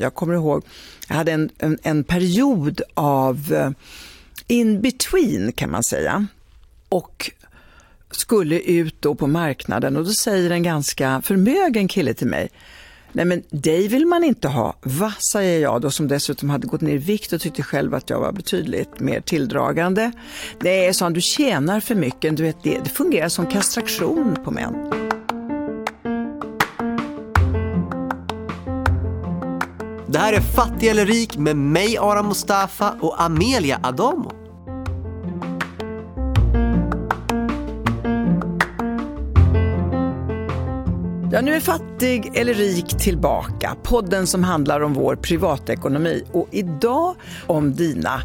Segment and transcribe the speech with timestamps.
[0.00, 0.64] Jag kommer ihåg,
[1.08, 3.70] jag hade en, en, en period av eh,
[4.46, 6.26] in between kan man säga.
[6.88, 7.30] Och
[8.10, 12.48] skulle ut då på marknaden och då säger en ganska förmögen kille till mig,
[13.12, 14.76] nej men dig vill man inte ha.
[14.82, 18.10] Va, säger jag då som dessutom hade gått ner i vikt och tyckte själv att
[18.10, 20.12] jag var betydligt mer tilldragande.
[20.60, 24.50] Det är så du tjänar för mycket, du vet det, det fungerar som kastraktion på
[24.50, 25.05] män.
[30.08, 34.32] Det här är Fattig eller rik med mig Ara Mustafa och Amelia Adamo.
[41.32, 43.76] Ja, nu är Fattig eller rik tillbaka.
[43.82, 47.14] Podden som handlar om vår privatekonomi och idag
[47.46, 48.20] om dina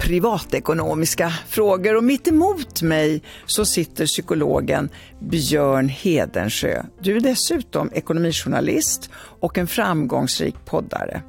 [0.00, 1.96] privatekonomiska frågor.
[1.96, 4.88] Och mitt emot mig så sitter psykologen
[5.20, 6.82] Björn Hedensjö.
[7.00, 11.22] Du är dessutom ekonomijournalist och en framgångsrik poddare.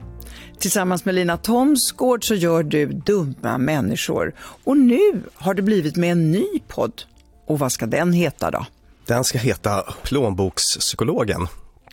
[0.59, 4.33] Tillsammans med Lina Thomsgård så gör du Dumma människor.
[4.63, 7.03] Och nu har det blivit med en ny podd.
[7.47, 8.65] Och vad ska den heta då?
[9.07, 11.47] Den ska heta Plånbokspsykologen.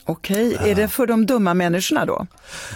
[0.08, 2.26] Okej, är det för de dumma människorna då?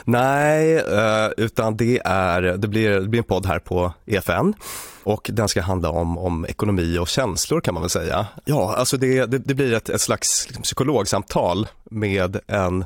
[0.04, 4.54] Nej, eh, utan det, är, det, blir, det blir en podd här på EFN
[5.02, 8.26] och den ska handla om, om ekonomi och känslor kan man väl säga.
[8.44, 12.84] Ja, alltså det, det, det blir ett, ett slags psykologsamtal med en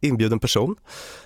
[0.00, 0.76] inbjuden person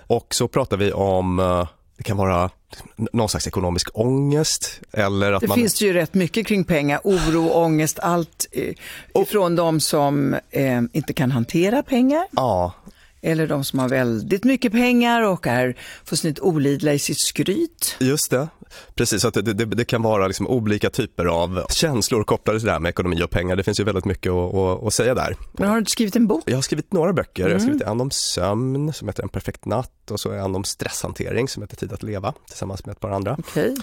[0.07, 2.49] och så pratar vi om eh, det kan vara
[2.95, 5.57] någon slags ekonomisk ångest eller att det man...
[5.57, 10.81] finns det ju rätt mycket kring pengar, oro, ångest, allt eh, ifrån de som eh,
[10.93, 12.27] inte kan hantera pengar.
[12.31, 12.73] Ja,
[13.21, 17.95] eller de som har väldigt mycket pengar och är fullständigt olidliga i sitt skryt.
[17.99, 18.47] just det.
[18.95, 22.71] Precis, att det, det, det kan vara liksom olika typer av känslor kopplade till det
[22.71, 23.55] här med ekonomi och pengar.
[23.55, 25.35] Det finns ju väldigt mycket att, att, att säga där.
[25.51, 26.43] Men har du inte skrivit en bok?
[26.45, 27.47] Jag har skrivit några böcker.
[27.47, 30.63] Jag har skrivit en om sömn som heter En perfekt natt och så en om
[30.63, 33.35] stresshantering som heter Tid att leva tillsammans med ett par andra.
[33.39, 33.75] Okej.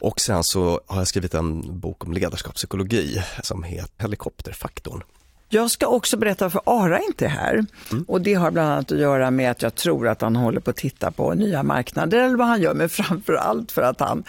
[0.00, 5.02] Och sen så har jag skrivit en bok om ledarskapspsykologi som heter Helikopterfaktorn.
[5.48, 7.64] Jag ska också berätta för Ara inte är här.
[8.06, 10.70] Och det har bland annat att göra med att jag tror att han håller på
[10.70, 14.24] att titta på nya marknader eller vad han gör, men framför allt för att han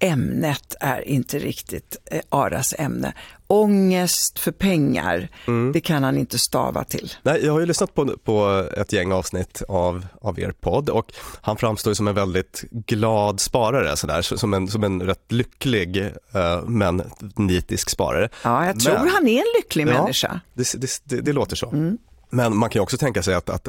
[0.00, 3.12] Ämnet är inte riktigt eh, Aras ämne.
[3.46, 5.28] Ångest för pengar,
[5.72, 7.12] det kan han inte stava till.
[7.22, 11.12] Nej, jag har ju lyssnat på, på ett gäng avsnitt av, av er podd och
[11.40, 15.96] han framstår som en väldigt glad sparare, sådär, som, en, som en rätt lycklig
[16.34, 17.02] eh, men
[17.36, 18.28] nitisk sparare.
[18.44, 20.02] Ja, jag tror Men- han är en lycklig Ja.
[20.02, 20.40] människa.
[20.54, 21.96] Det, det, det, det låter så.
[22.30, 23.68] Men man kan också tänka sig att, att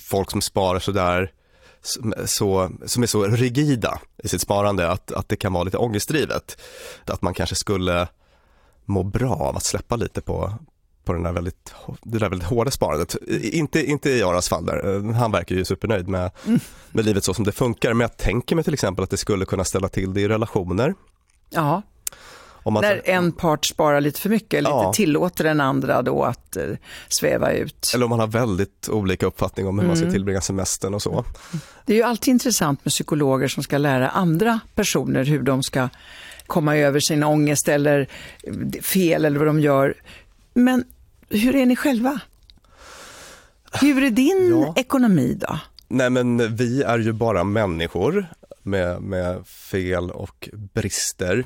[0.00, 1.32] folk som sparar sådär, som,
[2.26, 6.60] så, som är så rigida i sitt sparande, att, att det kan vara lite ångestdrivet.
[7.04, 8.08] Att man kanske skulle
[8.84, 10.52] må bra av att släppa lite på,
[11.04, 13.16] på den där väldigt, det där väldigt hårda sparandet.
[13.42, 16.30] Inte, inte i Aras fall där, han verkar ju supernöjd med,
[16.90, 17.92] med livet så som det funkar.
[17.92, 20.94] Men jag tänker mig till exempel att det skulle kunna ställa till det i relationer.
[21.50, 21.82] Ja,
[22.72, 24.86] man, när en part sparar lite för mycket eller Ja.
[24.86, 26.64] inte tillåter den andra då att eh,
[27.08, 27.90] sväva ut.
[27.94, 31.24] eller om man har väldigt olika uppfattning om hur man ska tillbringa semestern och så.
[31.86, 35.88] Det är ju alltid intressant med psykologer som ska lära andra personer hur de ska
[36.46, 38.08] komma över sin ångest eller
[38.42, 39.94] eh, fel eller vad de gör.
[40.54, 40.84] Men
[41.28, 42.20] hur är ni själva?
[43.72, 44.72] Hur är din Ja.
[44.76, 45.58] ekonomi då?
[45.88, 48.26] Nej men vi är ju bara människor
[48.62, 51.44] med, med fel och brister.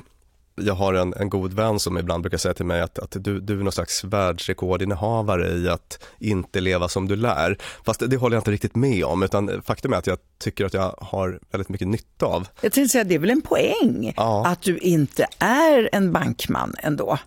[0.55, 3.39] Jag har en, en god vän som ibland brukar säga till mig att, att du,
[3.39, 7.57] du är någon slags världsrekordinnehavare i att inte leva som du lär.
[7.85, 10.73] Fast det, håller jag inte riktigt med om utan faktum är att jag tycker att
[10.73, 12.47] jag har väldigt mycket nytta av.
[12.61, 14.47] Jag tänkte säga, det är väl en poäng Ja.
[14.47, 17.17] att du inte är en bankman ändå.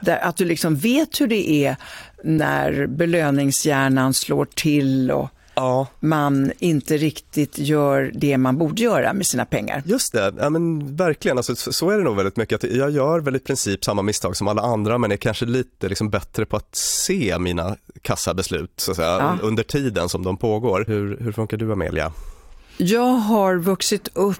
[0.00, 1.76] Där, att du liksom vet hur det är
[2.24, 9.26] när belöningshjärnan slår till och Ja, man inte riktigt gör det man borde göra med
[9.26, 9.82] sina pengar.
[9.86, 10.34] just det.
[10.38, 12.64] Ja, men verkligen, alltså, så, är det nog väldigt mycket.
[12.64, 15.88] Att jag gör väl i princip samma misstag som alla andra men är kanske lite
[15.88, 19.38] liksom bättre på att se mina kassabeslut så att säga, Ja.
[19.42, 20.84] under tiden som de pågår.
[20.86, 22.12] Hur, hur funkar du Amelia?
[22.76, 24.38] Jag har vuxit upp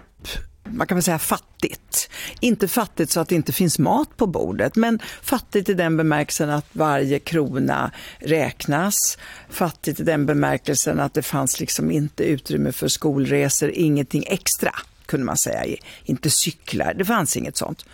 [0.73, 2.11] man kan väl säga fattigt.
[2.41, 6.50] Inte fattigt så att det inte finns mat på bordet, men fattigt i den bemärkelsen
[6.50, 9.19] att varje krona räknas.
[9.50, 14.73] Fattigt i den bemärkelsen att det fanns liksom inte utrymme för skolresor, ingenting extra
[15.06, 15.76] kunde man säga.
[16.05, 17.85] Inte cyklar, det fanns inget sånt.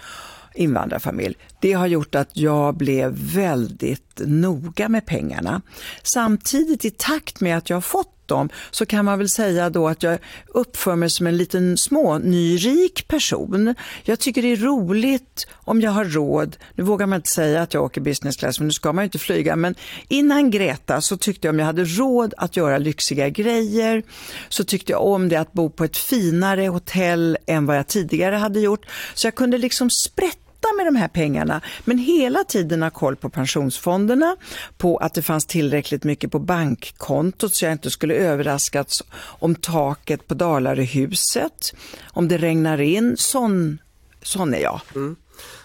[0.54, 1.36] Invandrarfamilj.
[1.60, 5.62] Det har gjort att jag blev väldigt noga med pengarna.
[6.02, 9.88] Samtidigt i takt med att jag har fått om så kan man väl säga då
[9.88, 13.74] att jag uppför mig som en liten små nyrik person.
[14.02, 16.56] Jag tycker det är roligt om jag har råd.
[16.74, 19.06] Nu vågar man inte säga att jag åker business class för nu ska man ju
[19.06, 19.74] inte flyga men
[20.08, 24.02] innan Greta så tyckte jag om jag hade råd att göra lyxiga grejer
[24.48, 28.36] så tyckte jag om det att bo på ett finare hotell än vad jag tidigare
[28.36, 28.86] hade gjort.
[29.14, 30.43] Så jag kunde liksom sprätta
[30.76, 34.36] med de här pengarna, men hela tiden ha koll på pensionsfonderna,
[34.76, 40.28] på att det fanns tillräckligt mycket på bankkontot så jag inte skulle överraskas om taket
[40.28, 41.74] på Dalaröhuset,
[42.04, 43.16] om det regnar in.
[43.16, 43.78] Sån,
[44.22, 44.80] sån är jag.
[44.94, 45.16] Mm.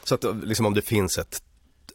[0.03, 1.41] Så att liksom, om det finns ett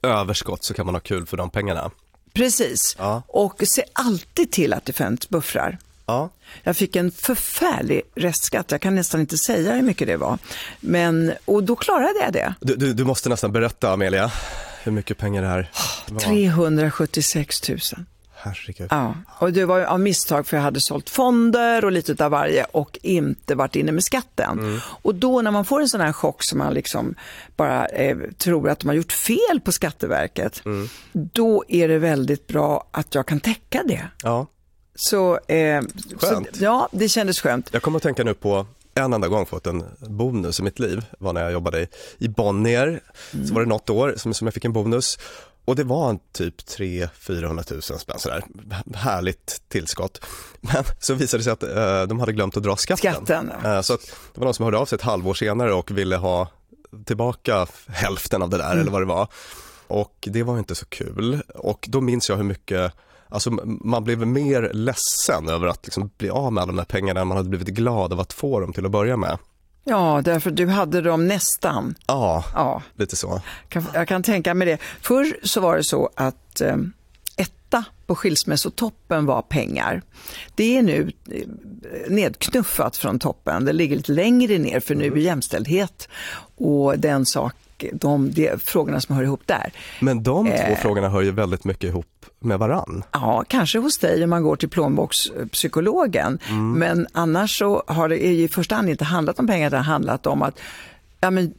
[0.02, 1.90] överskott så kan man ha kul för de pengarna?
[2.32, 3.22] Precis, ja.
[3.26, 5.78] och se alltid till att det finns buffrar.
[6.06, 6.30] Ja.
[6.62, 10.38] Jag fick en förfärlig restskatt, jag kan nästan inte säga hur mycket det var.
[10.80, 12.54] Men, och då klarade jag det.
[12.60, 14.32] Du, du, du måste nästan berätta Amelia,
[14.82, 15.70] hur mycket pengar det här
[16.08, 16.20] var.
[16.20, 17.78] 376 000.
[18.44, 18.88] Herregud.
[18.90, 22.64] Ja, och det var av misstag för jag hade sålt fonder och lite av varje
[22.64, 24.58] och inte varit inne med skatten.
[24.58, 24.80] Mm.
[24.86, 27.14] Och då när man får en sån här chock som man liksom
[27.56, 30.88] bara eh, tror att de har gjort fel på Skatteverket, mm.
[31.12, 34.08] då är det väldigt bra att jag kan täcka det.
[34.22, 34.46] Ja.
[34.94, 35.82] Så, eh,
[36.20, 37.68] så, ja, det kändes skönt.
[37.72, 41.04] Jag kommer att tänka nu på en enda gång fått en bonus i mitt liv
[41.18, 41.86] var när jag jobbade
[42.18, 43.00] i Bonnier.
[43.32, 43.46] Mm.
[43.46, 45.18] Så var det något år som, som jag fick en bonus
[45.64, 48.44] och det var en typ 300-400 000 spänn sådär.
[48.94, 50.24] Härligt tillskott.
[50.60, 53.14] Men så visade det sig att eh, de hade glömt att dra skatten.
[53.14, 53.74] skatten ja.
[53.74, 54.00] eh, så att
[54.34, 56.48] det var någon som hörde av sig ett halvår senare och ville ha
[57.04, 58.80] tillbaka hälften av det där mm.
[58.80, 59.28] eller vad det var.
[59.86, 61.42] Och det var inte så kul.
[61.54, 62.92] Och då minns jag hur mycket
[63.28, 67.20] Alltså man blev mer ledsen över att liksom bli av med alla de här pengarna
[67.20, 69.38] än man hade blivit glad av att få dem till att börja med.
[69.84, 71.94] Ja, därför du hade dem nästan.
[72.06, 72.82] Ja, ja.
[72.96, 73.40] lite så.
[73.94, 74.78] Jag kan tänka mig det.
[75.00, 76.76] Förr så var det så att eh,
[77.36, 80.02] etta på skilsmässotoppen var pengar.
[80.54, 81.48] Det är nu eh,
[82.08, 83.64] nedknuffat från toppen.
[83.64, 85.20] Det ligger lite längre ner för nu är mm.
[85.20, 86.08] jämställdhet
[86.56, 87.54] och den sak
[87.92, 89.72] de, de frågorna som hör ihop där.
[90.00, 92.06] Men de två eh, frågorna hör ju väldigt mycket ihop
[92.44, 93.04] med varann.
[93.12, 96.38] Ja, kanske hos dig om man går till plånbokspsykologen.
[96.48, 96.72] Mm.
[96.72, 100.26] Men annars så har det i första hand inte handlat om pengar, det har handlat
[100.26, 100.60] om att
[101.20, 101.54] ja, men,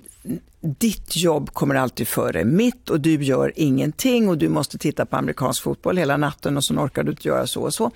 [0.61, 5.15] ditt jobb kommer alltid före mitt och du gör ingenting och du måste titta på
[5.15, 7.91] amerikansk fotboll hela natten och så orkar du inte göra så och så.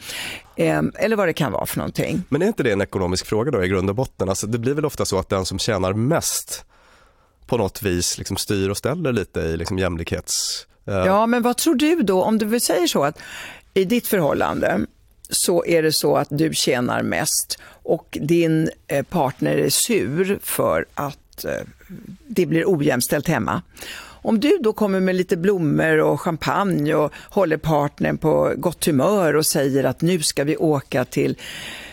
[0.55, 2.23] Eh, eller vad det kan vara för någonting.
[2.29, 4.29] Men är inte det en ekonomisk fråga då i grund och botten?
[4.29, 6.65] Alltså, det blir väl ofta så att den som tjänar mest
[7.47, 10.65] på något vis liksom styr och ställer lite i liksom jämlikhets...
[10.93, 13.19] Ja, men vad tror du då, om du säger så att
[13.73, 14.79] i ditt förhållande
[15.29, 20.85] så är det så att du tjänar mest och din eh, partner är sur för
[20.93, 21.51] att eh,
[22.27, 23.61] det blir ojämställt hemma.
[24.21, 29.35] Om du då kommer med lite blommor och champagne och håller partnern på gott humör
[29.35, 31.37] och säger att nu ska vi åka till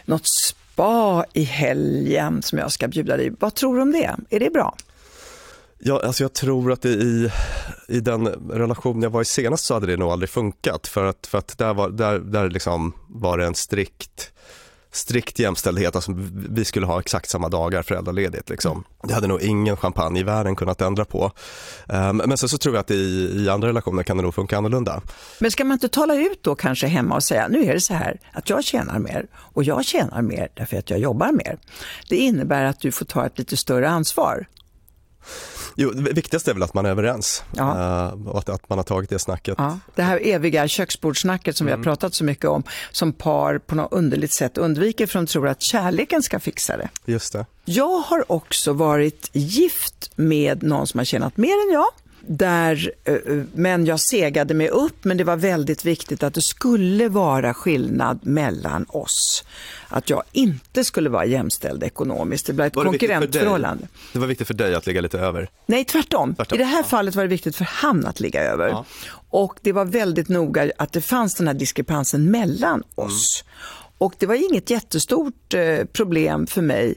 [0.05, 3.33] något spa i helgen som jag ska bjuda dig.
[3.41, 4.17] Vad tror du om det?
[4.31, 4.77] Är det bra?
[5.79, 7.31] Ja, alltså jag tror att i,
[7.89, 11.27] i den relation jag var i senast så hade det nog aldrig funkat för att,
[11.27, 14.33] för att där, var, där, där liksom var det en strikt
[14.97, 16.13] strikt jämställdhet, alltså
[16.49, 18.49] vi skulle ha exakt samma dagar föräldraledigt.
[18.51, 18.85] Liksom.
[19.03, 21.33] Det hade nog ingen champagne i världen kunnat ändra på.
[21.89, 22.95] Um, men sen så tror jag att i,
[23.35, 25.03] i, andra relationer kan det nog funka annorlunda.
[25.39, 27.95] Men ska man inte tala ut då kanske hemma och säga, nu är det så
[27.95, 31.59] här att jag tjänar mer och jag tjänar mer därför att jag jobbar mer.
[32.09, 34.47] Det innebär att du får ta ett lite större ansvar.
[35.79, 37.65] Jo, det viktigaste är väl att man är överens ja.
[38.15, 39.55] uh, och att, att, man har tagit det snacket.
[39.59, 39.79] Ja.
[39.95, 41.69] Det här eviga köksbordssnacket som mm.
[41.69, 41.85] vi har mm.
[41.85, 45.63] pratat så mycket om, som par på något underligt sätt undviker för de tror att
[45.63, 46.89] kärleken ska fixa det.
[47.05, 47.47] Just det.
[47.65, 51.87] Jag har också varit gift med någon som har tjänat mer än jag
[52.29, 53.21] där, eh, eh,
[53.55, 58.19] men jag segade mig upp, men det var väldigt viktigt att det skulle vara skillnad
[58.23, 59.45] mellan oss.
[59.89, 62.47] Att jag inte skulle vara jämställd ekonomiskt.
[62.47, 63.89] Det blev ett konkurrentförhållande.
[64.13, 65.49] Det var viktigt för dig att ligga lite över?
[65.67, 66.35] Nej, tvärtom.
[66.35, 66.57] tvärtom.
[66.57, 66.85] I det här ja.
[66.85, 68.69] fallet var det viktigt för han att ligga över.
[68.69, 68.85] Ja.
[69.31, 73.45] Och det var väldigt noga att det fanns den här diskrepansen mellan oss.
[73.45, 73.53] Mm.
[73.99, 76.95] Och det var inget jättestort eh, problem för mig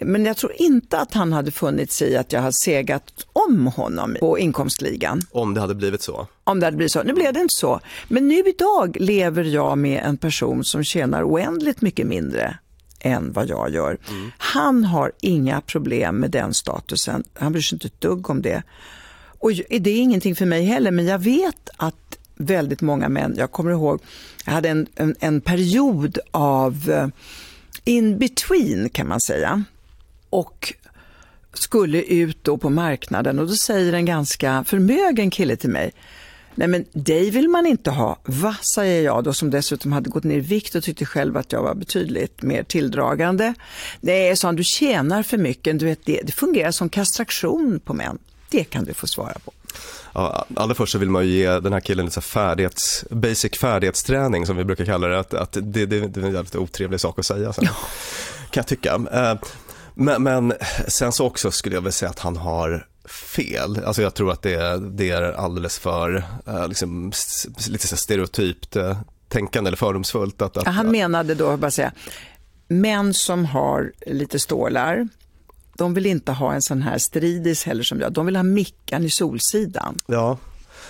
[0.00, 3.66] men jag tror inte att han hade funnit sig i att jag hade segat om
[3.66, 5.20] honom på inkomstligan.
[5.30, 6.26] Om det hade blivit så?
[6.44, 7.02] Om det hade blivit så.
[7.02, 7.80] Nu blev det inte så.
[8.08, 12.58] Men nu idag lever jag med en person som tjänar oändligt mycket mindre
[13.00, 13.98] än vad jag gör.
[14.08, 14.30] Mm.
[14.38, 17.24] Han har inga problem med den statusen.
[17.34, 18.62] Han bryr sig inte ett dugg om det.
[19.38, 23.52] Och det är ingenting för mig heller, men jag vet att väldigt många män, jag
[23.52, 24.02] kommer ihåg,
[24.44, 27.08] jag hade en, en, en period av eh,
[27.84, 29.64] in between kan man säga
[30.30, 30.72] och
[31.52, 35.92] skulle ut då på marknaden och då säger en ganska förmögen kille till mig,
[36.54, 38.18] Nej men dig vill man inte ha.
[38.24, 41.52] Va, säger jag då som dessutom hade gått ner i vikt och tyckte själv att
[41.52, 43.54] jag var betydligt mer tilldragande.
[44.00, 45.78] Nej, sa han, du tjänar för mycket.
[45.78, 48.18] Du vet, det, det fungerar som kastration på män.
[48.50, 49.52] Det kan du få svara på.
[50.14, 54.56] Ja, allra först så vill man ge den här killen lite färdighets, basic färdighetsträning som
[54.56, 55.18] vi brukar kalla det.
[55.18, 57.52] Att, att det, det, det är en jävligt otrevlig sak att säga.
[57.52, 57.64] Sen,
[58.50, 59.00] kan jag tycka.
[59.96, 60.52] Eh, men, men
[60.88, 63.84] sen så också skulle jag väl säga att han har fel.
[63.84, 67.12] Alltså jag tror att det, det är alldeles för eh, liksom,
[67.68, 70.42] lite så stereotypt eh, tänkande eller fördomsfullt.
[70.42, 71.92] Att, att, han menade då, bara säga,
[72.68, 75.08] män som har lite stålar,
[75.76, 78.12] de vill inte ha en sån här stridis heller som jag.
[78.12, 79.98] De vill ha mickan i Solsidan.
[80.06, 80.38] Ja,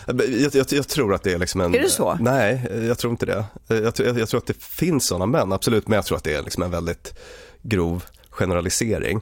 [0.06, 1.74] jag, jag, jag, tror att det är liksom en...
[1.74, 2.18] Är det så?
[2.20, 3.44] Nej, jag tror inte det.
[3.66, 6.42] Jag, jag tror att det finns sådana män, absolut, men jag tror att det är
[6.42, 7.14] liksom en väldigt
[7.62, 8.04] grov
[8.40, 9.20] generalisering.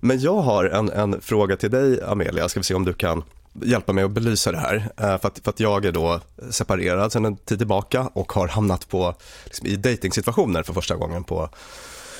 [0.00, 3.22] Men jag har en, en fråga till dig Amelia, ska vi se om du kan
[3.62, 4.76] hjälpa mig att belysa det här.
[4.96, 6.20] Eh, för att, för att jag är då
[6.50, 11.24] separerad sedan en tid tillbaka och har hamnat på, liksom, i dejtingsituationer för första gången
[11.24, 11.48] på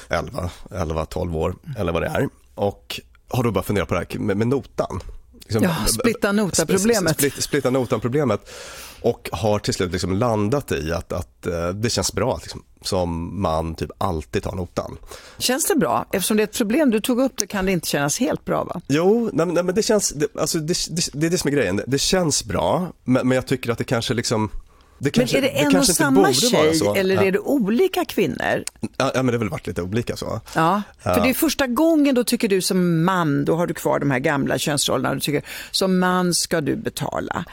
[0.08, 2.28] 11, 11, 12 år eller vad det är.
[2.54, 5.00] Och har då bara funderat på det här med, med notan.
[5.40, 7.14] Liksom, ja, splitta nota-problemet.
[7.14, 8.50] Split, splitta notan-problemet.
[9.00, 12.62] Och har till slut liksom landat i att, att uh, det känns bra att liksom,
[12.86, 14.96] som man typ alltid tar notan.
[15.38, 16.06] Känns det bra?
[16.12, 18.64] Eftersom det är ett problem du tog upp det kan det inte kännas helt bra
[18.64, 18.80] va?
[18.86, 21.52] Jo, nej, nej men det känns, det, alltså, det, det, det, är det som är
[21.52, 21.80] grejen.
[21.86, 24.50] Det känns bra, men, men jag tycker att det kanske liksom
[24.98, 27.24] det kanske, men är det en och samma tjej eller ja.
[27.24, 28.64] är det olika kvinnor?
[28.96, 30.40] Ja, men det har väl varit lite olika så.
[30.54, 33.98] Ja, för det är första gången då tycker du som man, då har du kvar
[33.98, 37.44] de här gamla könsrollerna, du tycker som man ska du betala.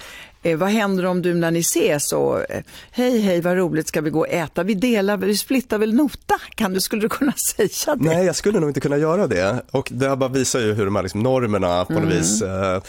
[0.43, 4.01] Eh, vad händer om du när ni ses och eh, hej hej vad roligt ska
[4.01, 7.31] vi gå och äta, vi delar, vi splittar väl nota, kan du, skulle du kunna
[7.55, 8.03] säga det?
[8.03, 10.95] Nej jag skulle nog inte kunna göra det och det bara visar ju hur de
[10.95, 12.17] här liksom normerna på något mm.
[12.17, 12.81] vis äh,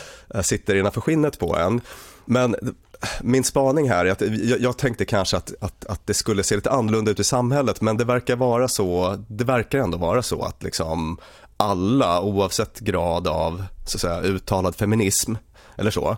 [0.43, 1.81] sitter innanför skinnet på en.
[2.25, 2.57] Men
[3.23, 6.57] min spaning här är att jag, jag tänkte kanske att, att, att, det skulle se
[6.57, 10.43] lite annorlunda ut i samhället men det verkar vara så, det verkar ändå vara så
[10.43, 11.19] att liksom
[11.57, 15.35] alla oavsett grad av så att säga, uttalad feminism
[15.77, 16.17] eller så,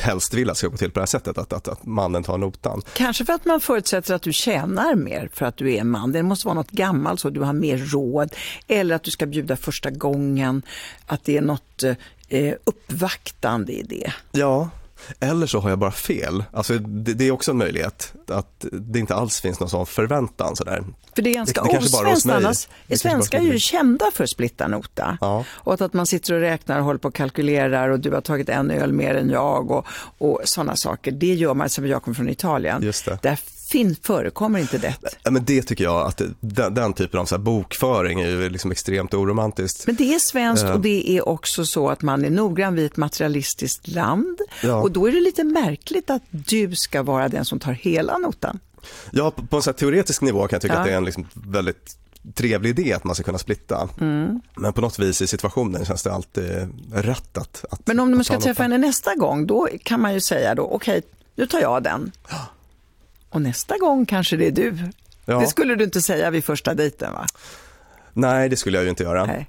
[0.00, 2.22] helst vill att det ska gå till på det här sättet, att, att, att mannen
[2.22, 2.82] tar notan.
[2.94, 6.12] Kanske för att man förutsätter att du tjänar mer för att du är man.
[6.12, 8.34] Det måste vara något gammalt så du har mer råd.
[8.66, 10.62] Eller att du ska bjuda första gången,
[11.06, 11.82] att det är något
[12.28, 14.12] eh, uppvaktande i det.
[14.32, 14.70] Ja,
[15.20, 16.44] eller så har jag bara fel.
[16.52, 20.56] Alltså, det, det, är också en möjlighet att det inte alls finns någon sån förväntan.
[20.56, 20.84] Sådär.
[21.14, 22.68] För det är ganska osvenskt annars.
[22.94, 25.18] Svenskar är ju kända för splittarnota.
[25.20, 25.44] Ja.
[25.50, 28.48] Och att man sitter och räknar och håller på och kalkylerar och du har tagit
[28.48, 29.86] en öl mer än jag och,
[30.18, 31.12] och sådana saker.
[31.12, 32.82] Det gör man, som jag kommer från Italien.
[32.82, 33.18] Just det.
[33.22, 33.38] Där
[33.68, 34.94] fin, förekommer inte det?
[35.22, 38.70] Ja, men det tycker jag att den, den typen av så bokföring är ju liksom
[38.70, 39.86] extremt oromantiskt.
[39.86, 42.96] Men det är svenskt och det är också så att man är noggrann vid ett
[42.96, 44.38] materialistiskt land.
[44.62, 44.74] Ja.
[44.74, 48.58] Och då är det lite märkligt att du ska vara den som tar hela notan.
[49.10, 50.80] Ja, på, en så teoretisk nivå kan jag tycka ja.
[50.80, 51.96] att det är en liksom väldigt
[52.34, 53.88] trevlig idé att man ska kunna splitta.
[54.00, 54.40] Mm.
[54.56, 58.24] Men på något vis i situationen känns det alltid rätt att, att Men om du
[58.24, 61.60] ska träffa henne nästa gång, då kan man ju säga då, okej, okay, nu tar
[61.60, 62.12] jag den.
[63.30, 64.74] Och nästa gång kanske det är du.
[65.24, 65.40] Ja.
[65.40, 67.26] Det skulle du inte säga vid första dejten va?
[68.12, 69.26] Nej, det skulle jag ju inte göra.
[69.26, 69.48] Nej.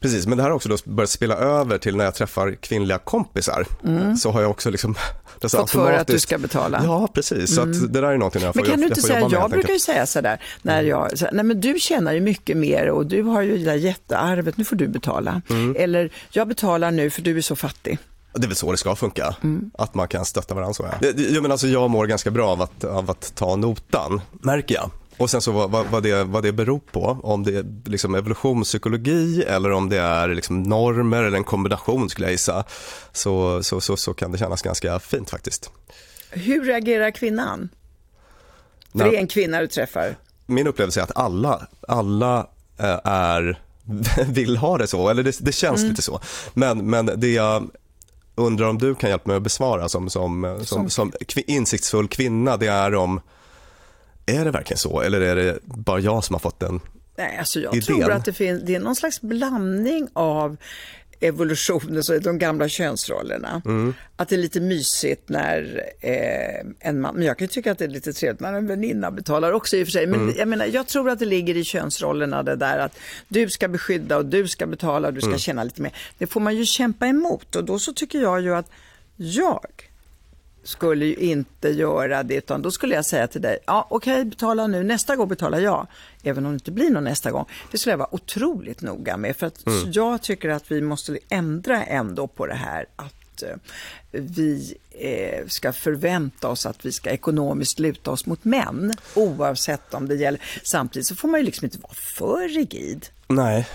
[0.00, 2.98] Precis, men det här har också då börjat spela över till när jag träffar kvinnliga
[2.98, 3.66] kompisar.
[3.84, 4.16] Mm.
[4.16, 4.94] Så har jag också liksom...
[5.40, 5.72] Fått automatiskt...
[5.72, 6.80] för att du ska betala?
[6.84, 7.58] Ja, precis.
[7.58, 7.74] Mm.
[7.74, 9.72] Så det där är någonting jag får Men kan du inte säga, jag, jag brukar
[9.72, 13.22] ju säga sådär, när jag, så, nej men du tjänar ju mycket mer och du
[13.22, 15.42] har ju det där jättearvet, nu får du betala.
[15.50, 15.76] Mm.
[15.78, 17.98] Eller, jag betalar nu för du är så fattig.
[18.32, 19.70] Det är väl så det ska funka, mm.
[19.74, 21.08] att man kan stötta varandra så ja.
[21.16, 24.90] Jag, men alltså, jag mår ganska bra av att, av att ta notan, märker jag.
[25.16, 29.42] Och sen så vad, vad, det, vad det beror på, om det är liksom evolutionspsykologi
[29.42, 32.64] eller om det är liksom normer eller en kombination skulle jag gissa,
[33.12, 35.70] så, så, så, så kan det kännas ganska fint faktiskt.
[36.30, 37.68] Hur reagerar kvinnan?
[38.92, 40.16] För det är en kvinna du träffar.
[40.46, 42.46] Min upplevelse är att alla, alla
[42.78, 43.60] eh, är
[44.26, 45.90] vill ha det så, eller det, det känns mm.
[45.90, 46.20] lite så.
[46.54, 47.70] Men, men det jag
[48.40, 51.12] undrar om du kan hjälpa mig att besvara som, som, som, som
[51.46, 53.20] insiktsfull kvinna, det är om,
[54.26, 56.80] är det verkligen så eller är det bara jag som har fått den
[57.20, 57.82] Nej, alltså jag idén?
[57.96, 60.56] tror att det, finns, det är någon slags blandning av
[61.20, 63.62] evolutionen, så de gamla könsrollerna.
[63.64, 63.94] Mm.
[64.16, 67.84] Att det är lite mysigt när eh, en man, men jag kan tycka att det
[67.84, 70.06] är lite trevligt när en väninna betalar också i och för sig.
[70.06, 70.34] Men mm.
[70.38, 72.98] jag menar, jag tror att det ligger i könsrollerna det där att
[73.28, 75.38] du ska beskydda och du ska betala och du ska mm.
[75.38, 75.92] känna lite mer.
[76.18, 78.70] Det får man ju kämpa emot och då så tycker jag ju att
[79.16, 79.90] jag
[80.62, 84.24] skulle ju inte göra det utan då skulle jag säga till dig, ja okej okay,
[84.24, 85.86] betala nu, nästa gång betalar jag.
[86.22, 87.44] Även om det inte blir någon nästa gång.
[87.70, 89.92] Det skulle jag vara otroligt noga med för att mm.
[89.92, 93.56] jag tycker att vi måste ändra ändå på det här att eh,
[94.10, 100.08] vi eh, ska förvänta oss att vi ska ekonomiskt luta oss mot män, oavsett om
[100.08, 100.40] det gäller.
[100.62, 103.06] Samtidigt så får man ju liksom inte vara för rigid.
[103.28, 103.68] Nej,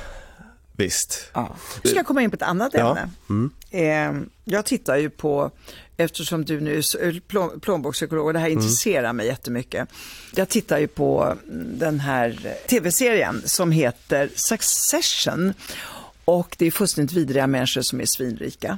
[0.78, 1.30] visst.
[1.34, 1.56] Ja.
[1.84, 2.98] Nu ska jag komma in på ett annat Ja.
[3.30, 3.50] ämne.
[3.72, 5.52] Eh, jag tittar ju på,
[5.98, 9.90] eftersom du nu är plån- plånbokspsykolog och det här intresserar mig jättemycket.
[10.36, 11.36] Jag tittar ju på
[11.80, 15.54] den här tv-serien som heter Succession.
[16.26, 18.78] Och det är fullständigt vidriga människor som är svinrika.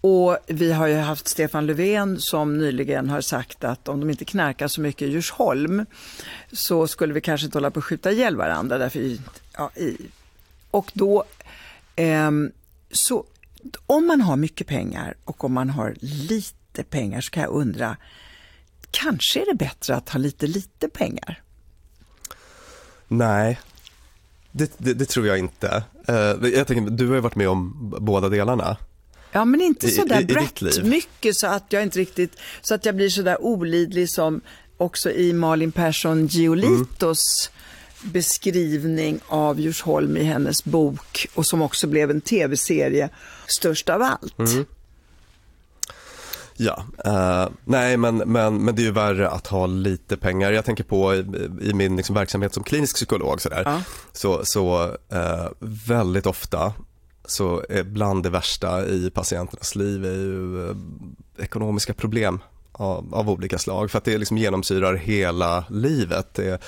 [0.00, 4.24] Och vi har ju haft Stefan Löfven som nyligen har sagt att om de inte
[4.24, 5.86] knarkar så mycket i Djursholm
[6.52, 8.78] så skulle vi kanske inte hålla på att skjuta ihjäl varandra.
[8.78, 9.20] Därför, i-
[9.56, 9.96] ja, i,
[10.70, 11.24] och då,
[11.96, 12.52] ehm,
[12.90, 13.24] så
[13.86, 17.96] om man har mycket pengar och om man har lite pengar så kan jag undra,
[18.90, 21.42] kanske är det bättre att ha lite, lite pengar?
[23.08, 23.58] Nej,
[24.52, 25.82] det, det, det tror jag inte.
[26.08, 28.76] Eh, jag tänker, du har ju varit med om båda delarna.
[29.32, 32.96] Ja, men inte så där brett mycket så att jag inte riktigt, så att jag
[32.96, 34.40] blir så där olidlig som
[34.76, 37.50] också i Malin Persson Giolitos
[38.02, 43.08] beskrivning av Djursholm i hennes bok och som också blev en tv-serie,
[43.46, 44.66] Störst av allt.
[46.60, 50.52] Ja, eh, nej men, men, men det är ju värre att ha lite pengar.
[50.52, 51.18] Jag tänker på i,
[51.62, 53.82] i min liksom, verksamhet som klinisk psykolog sådär, Ja.
[54.12, 56.72] så, så eh, väldigt ofta
[57.24, 60.76] så är bland det värsta i patienternas liv är ju eh,
[61.38, 62.40] ekonomiska problem
[62.72, 66.34] av, av olika slag för att det liksom genomsyrar hela livet.
[66.34, 66.62] Det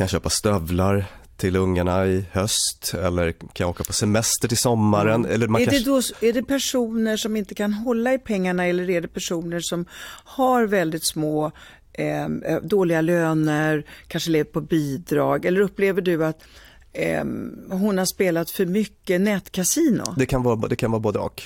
[0.00, 1.04] kan jag köpa stövlar
[1.36, 5.24] till ungarna i höst eller kan jag åka på semester till sommaren.
[5.24, 5.84] Eller man Är kanske...
[5.84, 5.90] det,
[6.20, 9.84] då, är det personer som inte kan hålla i pengarna eller är det personer som
[10.24, 11.52] har väldigt små
[11.92, 12.28] eh,
[12.62, 16.42] dåliga löner, kanske lever på bidrag eller upplever du att
[16.92, 17.24] eh,
[17.70, 20.14] hon har spelat för mycket nätkasino?
[20.16, 21.42] Det kan vara, det kan vara både och.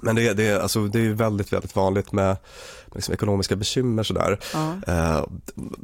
[0.00, 2.36] Men det, är- det, alltså, det är väldigt, väldigt vanligt med
[2.94, 4.38] liksom, ekonomiska bekymmer sådär.
[4.54, 4.74] Ja.
[4.86, 5.24] Eh,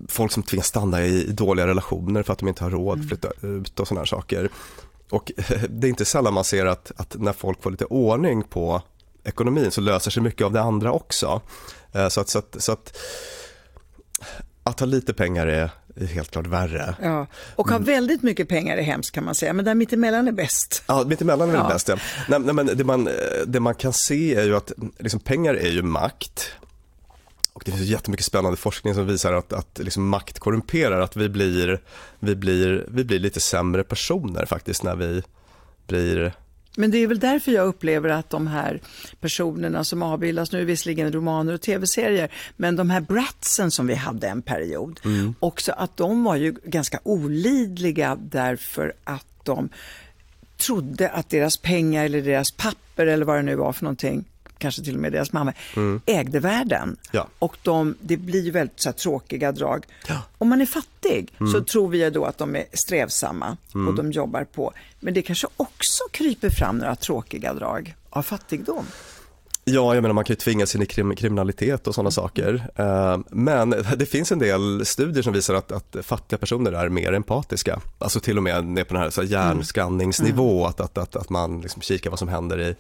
[0.08, 3.00] folk som tvingas stanna i, dåliga relationer för att de inte har råd Mm.
[3.04, 4.48] att flytta ut och sådana saker.
[5.10, 5.32] Och
[5.68, 8.82] det är inte sällan man ser att, att när folk får lite ordning på
[9.24, 11.40] ekonomin så löser sig mycket av det andra också.
[11.92, 12.96] Eh, så, att, så, att, så att
[14.62, 16.94] att ha lite pengar är helt klart värre.
[17.02, 17.26] Ja.
[17.56, 17.80] Och Mm.
[17.82, 20.82] ha väldigt mycket pengar är hemskt kan man säga, men där mittemellan är bäst.
[20.86, 21.68] Ja, mittemellan är Ja.
[21.68, 21.88] bäst.
[21.88, 21.96] Ja.
[22.28, 23.12] Nej, nej, men det, man, eh,
[23.46, 26.50] det man kan se är ju att liksom, pengar är ju makt.
[27.52, 31.28] Och det finns jättemycket spännande forskning som visar att, att liksom, makt korrumperar, att vi
[31.28, 31.80] blir,
[32.20, 35.22] vi, blir, vi blir lite sämre personer faktiskt när vi
[35.86, 36.32] blir
[36.76, 38.80] Men det är väl därför jag upplever att de här
[39.20, 43.94] personerna som avbildas, nu är visserligen romaner och tv-serier, men de här bratsen som vi
[43.94, 45.00] hade en period,
[45.38, 49.68] också att de var ju ganska olidliga därför att de
[50.56, 54.24] trodde att deras pengar eller deras papper eller vad det nu var för någonting,
[54.64, 55.52] kanske till och med deras mamma,
[56.06, 56.96] ägde världen.
[57.10, 57.28] Ja.
[57.38, 59.86] Och de, det blir väldigt så här, tråkiga drag.
[60.38, 63.56] Om man är fattig så tror vi då att de är strävsamma
[63.88, 64.72] och de jobbar på.
[65.00, 68.86] Men det kanske också kryper fram några tråkiga drag av fattigdom.
[69.66, 72.70] Ja, jag menar man kan ju tvingas in i krim, kriminalitet och sådana saker.
[72.76, 77.12] Eh, Men det finns en del studier som visar att, att fattiga personer är mer
[77.12, 77.80] empatiska.
[77.98, 81.30] Alltså till och med ner på den här, så här hjärnskanningsnivå, att, att, att, att
[81.30, 82.74] man liksom kikar vad som händer i,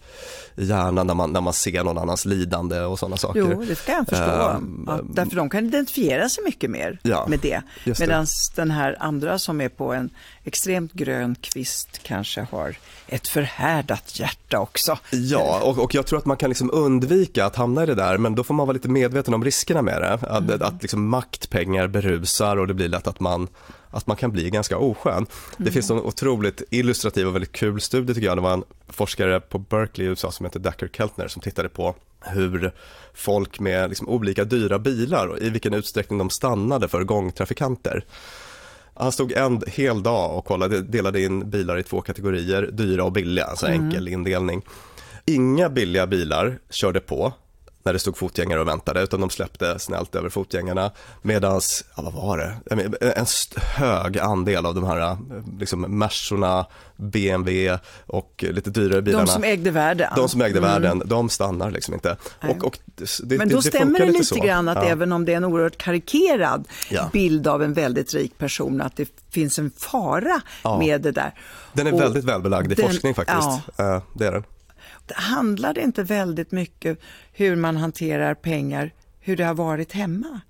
[0.62, 3.40] i hjärnan när man, när man ser någon annans lidande och sådana saker.
[3.40, 4.24] Jo, det kan jag förstå.
[4.24, 7.62] Ehm, ja, därför de kan identifiera sig mycket mer Ja, med det.
[8.00, 10.10] Medan den här andra som är på en
[10.44, 14.98] extremt grön kvist kanske har ett förhärdat hjärta också.
[15.10, 18.18] Ja, och, och jag tror att man kan liksom undvika att hamna i det där,
[18.18, 20.12] men då får man vara lite medveten om riskerna med det.
[20.12, 20.62] Att, Mm.
[20.62, 23.48] att liksom maktpengar berusar och det blir lätt att man,
[23.90, 25.26] att man kan bli ganska oskön.
[25.56, 28.36] Det finns en otroligt illustrativ och väldigt kul studie tycker jag.
[28.36, 31.94] Det var en forskare på Berkeley i USA som heter Dacker Keltner som tittade på
[32.20, 32.72] hur
[33.14, 38.04] folk med liksom olika dyra bilar och i vilken utsträckning de stannade för gångtrafikanter.
[38.94, 43.12] Han stod en hel dag och kollade, delade in bilar i två kategorier, dyra och
[43.12, 44.62] billiga, alltså enkel indelning.
[45.26, 47.32] Inga billiga bilar körde på
[47.86, 50.90] när det stod fotgängare och väntade, utan de släppte snällt över fotgängarna.
[51.22, 51.60] Medan,
[51.96, 52.56] ja vad var det,
[53.16, 55.16] en hög andel av de här
[55.58, 59.24] liksom Mersorna, BMW och lite dyrare bilarna.
[59.24, 60.12] De som ägde världen.
[60.16, 62.16] de som ägde världen, de stannar liksom inte.
[62.48, 64.34] Och, och det, det, Men då det stämmer funkar det lite så.
[64.40, 64.84] grann att Ja.
[64.84, 67.10] även om det är en oerhört karikerad Ja.
[67.12, 70.78] bild av en väldigt rik person, att det finns en fara Ja.
[70.78, 71.34] med det där.
[71.72, 73.48] Den är Och väldigt välbelagd i den- forskning faktiskt.
[73.78, 74.44] Eh, Det är den
[75.14, 76.98] handlar det inte väldigt mycket
[77.32, 78.90] hur man hanterar pengar,
[79.20, 80.40] hur det har varit hemma?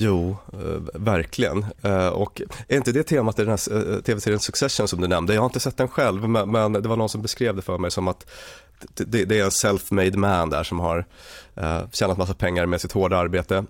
[0.00, 1.66] Jo, eh, verkligen.
[1.82, 5.34] Eh, och är inte det temat i den här eh, tv-serien Succession som du nämnde?
[5.34, 7.90] Jag har inte sett den själv, men, det var någon som beskrev det för mig
[7.90, 8.30] som att
[8.94, 11.04] det, är en self-made man där som har
[11.92, 13.64] tjänat massa pengar med sitt hårda arbete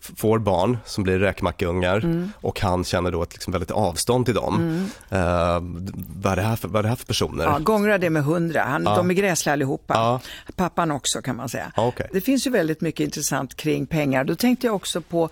[0.00, 2.32] får barn som blir räkmackeungar mm.
[2.40, 4.54] och han känner då ett liksom väldigt avstånd till dem.
[4.54, 4.82] Mm.
[5.22, 5.82] Uh,
[6.22, 7.44] vad, är det här för, vad är det här för personer?
[7.44, 8.62] Ja, gångra det med hundra.
[8.62, 8.96] Han, ja.
[8.96, 9.94] De är gräsliga allihopa.
[9.94, 10.20] Ja.
[10.56, 11.72] Pappan också kan man säga.
[11.76, 12.06] okay.
[12.12, 14.24] Det finns ju väldigt mycket intressant kring pengar.
[14.24, 15.30] Då tänkte jag också på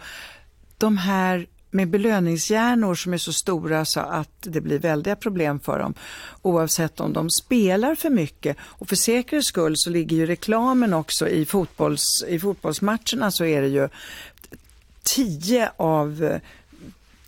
[0.79, 5.79] de här med belöningshjärnor som är så stora så att det blir väldiga problem för
[5.79, 5.95] dem
[6.43, 8.57] oavsett om de spelar för mycket.
[8.61, 13.63] Och för säkerhets skull så ligger ju reklamen också i, fotbolls, i fotbollsmatcherna så är
[13.63, 13.89] det ju
[15.03, 16.39] 10 av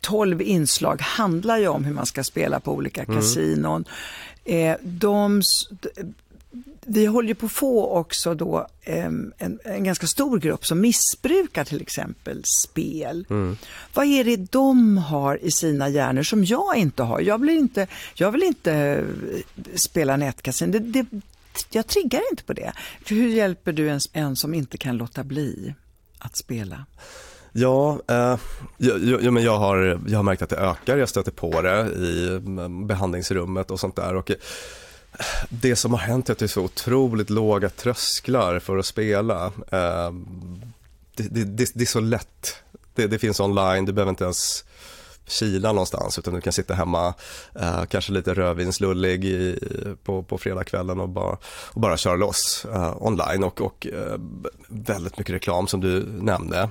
[0.00, 3.16] 12 eh, inslag handlar ju om hur man ska spela på olika mm.
[3.16, 3.84] kasinon.
[4.44, 5.42] Eh, de,
[6.86, 9.32] vi håller ju på att få också då en,
[9.64, 13.26] en, ganska stor grupp som missbrukar till exempel spel.
[13.30, 13.56] Mm.
[13.94, 17.20] Vad är det de har i sina hjärnor som jag inte har?
[17.20, 19.04] Jag vill inte, jag vill inte eh,
[19.74, 20.70] spela nätkasin.
[20.70, 21.06] Det, det,
[21.70, 22.72] jag triggar inte på det.
[23.06, 25.74] Hur hjälper du en, en som inte kan låta bli
[26.18, 26.86] att spela?
[27.52, 28.38] Ja, eh,
[28.76, 30.96] jag, men jag, har, jag har märkt att det ökar.
[30.96, 34.14] Jag stöter på det i mm, behandlingsrummet och sånt där.
[34.14, 34.30] Och
[35.48, 39.52] det som har hänt är att det är så otroligt låga trösklar för att spela.
[39.70, 40.62] Ehm,
[41.16, 42.56] det, det, det, det, är så lätt.
[42.94, 44.64] Det, finns online, du behöver inte ens
[45.26, 47.14] kila någonstans utan du kan sitta hemma,
[47.54, 49.58] eh, kanske lite rödvinslullig i,
[50.04, 54.18] på, på fredagskvällen och bara, och bara köra loss eh, online och, och eh,
[54.68, 56.68] väldigt mycket reklam som du nämnde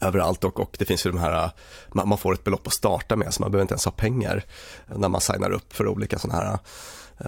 [0.00, 1.50] överallt och, och det finns ju de här,
[1.88, 4.44] man, man, får ett belopp att starta med så man behöver inte ens ha pengar
[4.86, 6.58] när man signar upp för olika sådana här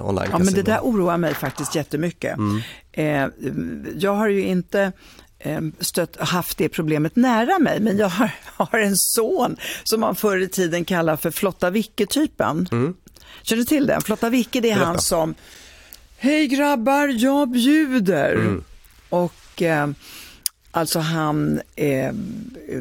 [0.01, 2.37] online Ja men det där oroar mig faktiskt jättemycket.
[2.39, 2.63] Mm.
[2.93, 3.29] Eh,
[3.99, 4.93] jag har ju inte
[5.39, 10.17] eh, stött, haft det problemet nära mig, men jag har, har en son som man
[10.17, 12.69] förr i tiden kallade för Flotta Vicke-typen.
[12.73, 12.95] Mm.
[13.43, 14.01] Känner du till den?
[14.01, 14.87] Flotta Vicke, det är Berätta.
[14.87, 15.35] han som,
[16.19, 18.33] hej grabbar, jag bjuder.
[18.35, 18.65] Mm.
[19.09, 19.87] Och eh,
[20.75, 22.13] Alltså han eh,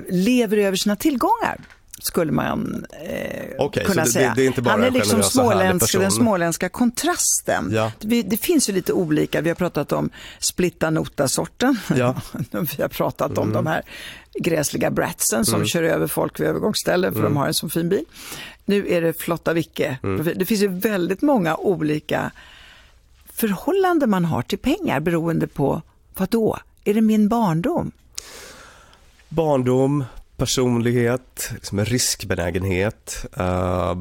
[0.09, 1.57] lever över sina tillgångar
[2.03, 3.30] skulle man eh,
[3.65, 4.33] okay, kunna det, säga.
[4.35, 7.69] Det, det är han är liksom småländsk, den småländska kontrasten.
[7.71, 7.91] Ja.
[7.99, 11.79] Det, finns ju lite olika, vi har pratat om splitta nota-sorten.
[11.95, 12.15] Ja.
[12.77, 13.53] vi har pratat om mm.
[13.53, 13.81] de här
[14.33, 15.67] gräsliga bratsen som mm.
[15.67, 17.33] kör över folk vid övergångsställen för mm.
[17.33, 18.05] de har en så fin bil.
[18.65, 19.97] Nu är det flotta Vicke.
[20.03, 20.31] Mm.
[20.35, 22.31] Det finns ju väldigt många olika
[23.33, 25.81] förhållanden man har till pengar beroende på
[26.17, 26.57] vad då?
[26.83, 27.91] Är det min barndom?
[29.29, 30.05] Barndom,
[30.41, 33.95] personlighet, liksom riskbenägenhet, eh,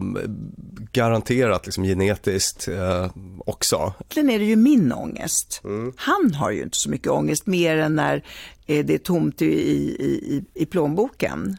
[0.92, 3.10] garanterat liksom genetiskt eh,
[3.46, 3.94] också.
[3.98, 5.60] Egentligen är det ju min ångest.
[5.64, 5.92] Mm.
[5.96, 8.24] Han har ju inte så mycket ångest mer än när
[8.66, 11.56] eh, det är tomt i, i, i, i plånboken.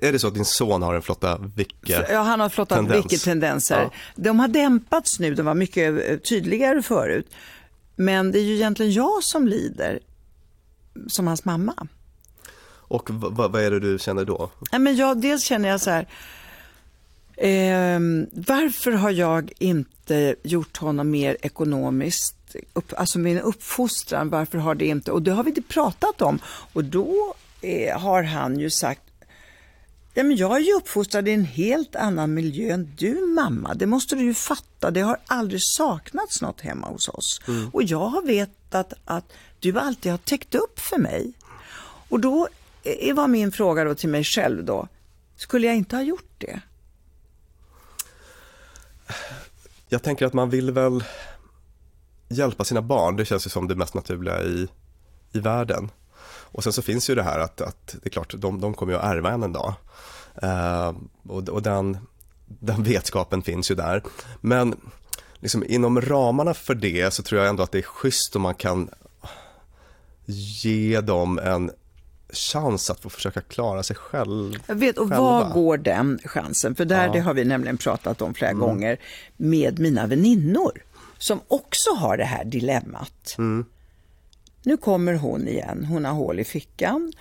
[0.00, 3.80] Är det så att din son har en flotta vicke Ja, han har flotta vicke-tendenser.
[3.82, 3.90] Ja.
[4.16, 7.26] De har dämpats nu, de var mycket eh, tydligare förut.
[7.96, 10.00] Men det är ju egentligen jag som lider
[11.08, 11.86] som hans mamma.
[12.92, 14.50] Och vad är det du känner då?
[14.70, 16.06] Ja, men jag, dels känner jag så här,
[17.36, 18.00] eh,
[18.32, 24.86] varför har jag inte gjort honom mer ekonomiskt, upp, alltså min uppfostran, varför har det
[24.86, 26.38] inte, och det har vi inte pratat om.
[26.72, 29.02] Och då eh, har han ju sagt,
[30.14, 33.74] Ja, men jag är ju uppfostrad i en helt annan miljö än du mamma.
[33.74, 34.90] Det måste du ju fatta.
[34.90, 37.40] Det har aldrig saknats något hemma hos oss.
[37.48, 37.70] Mm.
[37.72, 41.32] Och jag har vetat att du alltid har täckt upp för mig.
[42.08, 42.48] Och då
[42.82, 44.88] det var min fråga då till mig själv då,
[45.36, 46.60] skulle jag inte ha gjort det?
[49.88, 51.04] Jag tänker att man vill väl
[52.28, 54.68] hjälpa sina barn, det känns ju som det mest naturliga i,
[55.32, 55.90] i världen.
[56.24, 58.92] Och sen så finns ju det här att, att det är klart, de, de kommer
[58.92, 59.74] ju att ärva en en dag.
[60.42, 60.92] Eh,
[61.28, 61.98] och, och den,
[62.46, 64.02] den vetskapen finns ju där.
[64.40, 64.76] Men
[65.34, 68.54] liksom inom ramarna för det så tror jag ändå att det är schysst om man
[68.54, 68.90] kan
[70.26, 71.70] ge dem en
[72.32, 74.62] chans att få försöka klara sig själv.
[74.66, 75.24] Jag vet, och själva.
[75.24, 76.74] var går den chansen?
[76.74, 77.12] För där, ja.
[77.12, 78.60] det har vi nämligen pratat om flera mm.
[78.60, 78.98] gånger
[79.36, 80.82] med mina väninnor
[81.18, 83.34] som också har det här dilemmat.
[83.38, 83.64] Mm.
[84.62, 87.12] Nu kommer hon igen, hon har hål i fickan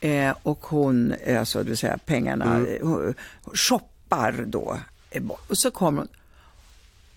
[0.00, 3.14] eh, och hon, alltså det vill säga pengarna, mm.
[3.54, 4.78] shoppar då.
[5.48, 6.08] Och så kommer hon.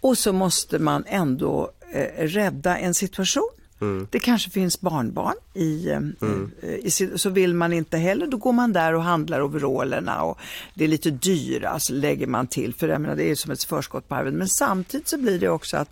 [0.02, 3.50] Och så måste man ändå eh, rädda en situation.
[3.84, 4.08] Mm.
[4.12, 6.52] Det kanske finns barnbarn i, eh, mm.
[6.62, 10.40] i, så vill man inte heller, då går man där och handlar overallerna och
[10.74, 13.64] det är lite dyra, så lägger man till, för jag menar, det är som ett
[13.64, 14.38] förskott på arven.
[14.38, 15.90] Men samtidigt så blir det också att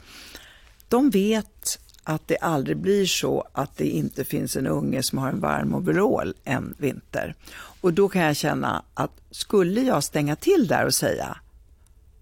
[0.87, 5.29] de vet att det aldrig blir så att det inte finns en unge som har
[5.29, 7.35] en varm overall en vinter.
[7.81, 11.37] Och då kan jag känna att skulle jag stänga till där och säga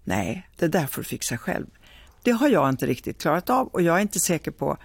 [0.04, 1.66] nej, det där får du fixa själv.
[2.22, 4.76] Det har jag inte riktigt klarat av och jag är inte säker på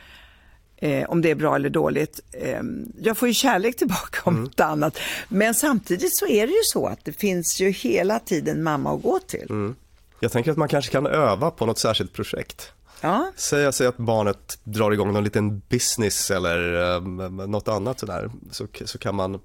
[0.77, 2.19] eh, om det är bra eller dåligt.
[2.31, 2.61] Eh,
[3.01, 4.45] jag får ju kärlek tillbaka om mm.
[4.45, 4.97] inte annat.
[5.27, 9.01] Men samtidigt så är det ju så att det finns ju hela tiden mamma att
[9.01, 9.47] gå till.
[9.49, 9.75] Mm.
[10.19, 12.71] Jag tänker att man kanske kan öva på något särskilt projekt.
[13.01, 13.31] Ja.
[13.35, 18.67] Säga sig att barnet drar igång någon liten business eller um, något annat sådär, så,
[18.85, 19.31] så kan man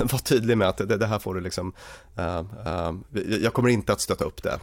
[0.00, 1.72] vara tydlig med att det, det här får du liksom,
[2.18, 4.58] uh, uh, jag kommer inte att stötta upp det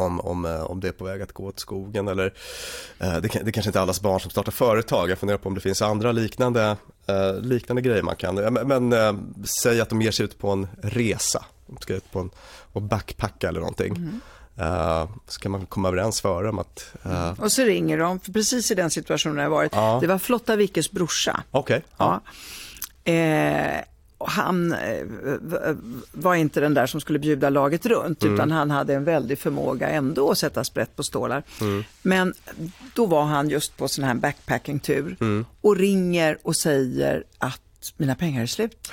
[0.00, 3.40] om, om, eh, om det är på väg att gå åt skogen eller uh, det,
[3.44, 5.82] det kanske inte är allas barn som startar företag, jag funderar på om det finns
[5.82, 6.76] andra liknande,
[7.40, 8.94] liknande grejer man kan, men, men
[9.62, 12.30] säg att de ger sig ut på en resa, de ska ut på en,
[12.72, 13.96] och backpacka eller någonting.
[13.96, 14.20] Mm.
[14.60, 16.94] Uh, så kan man komma överens före om att...
[17.06, 17.40] Uh...
[17.40, 19.72] Och så ringer de, för precis i den situationen har jag varit.
[19.74, 19.98] Ja.
[20.00, 21.42] Det var Flotta Vickes brorsa.
[21.50, 21.76] Okej.
[21.76, 21.82] Okay.
[21.96, 22.20] Ja.
[24.28, 25.06] Han eh,
[26.12, 28.34] var inte den där som skulle bjuda laget runt mm.
[28.34, 31.42] utan han hade en väldig förmåga ändå att sätta sprätt på stålar.
[31.60, 31.84] Mm.
[32.02, 32.34] Men
[32.94, 35.46] då var han just på sån här backpackingtur mm.
[35.60, 38.92] och ringer och säger att mina pengar är slut.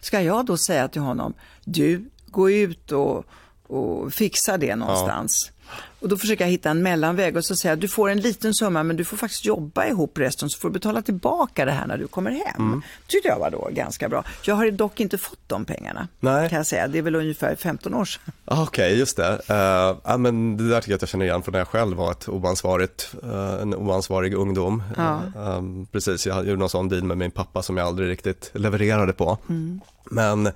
[0.00, 1.34] Ska jag då säga till honom,
[1.64, 3.26] du, gå ut och
[3.70, 5.52] och fixa det någonstans.
[5.56, 5.59] Ja.
[6.00, 8.82] Och då försöker jag hitta en mellanväg och så säga du får en liten summa
[8.82, 11.98] men du får faktiskt jobba ihop resten så får du betala tillbaka det här när
[11.98, 12.54] du kommer hem.
[12.58, 12.82] Mm.
[13.06, 14.24] tyckte jag var då ganska bra.
[14.42, 16.08] Jag har dock inte fått de pengarna.
[16.20, 16.48] Nej.
[16.48, 16.88] Kan jag säga.
[16.88, 18.22] Det är väl ungefär 15 år sedan.
[18.44, 19.40] Okej, okay, just det.
[19.50, 21.96] Uh, ja, men det där tycker jag att jag känner igen från när jag själv
[21.96, 24.82] var ett oansvarigt, uh, en oansvarig ungdom.
[24.96, 25.20] Ja.
[25.36, 28.50] Uh, um, precis, jag gjorde någon sån deal med min pappa som jag aldrig riktigt
[28.54, 29.38] levererade på.
[29.48, 29.80] Mm.
[30.04, 30.52] Men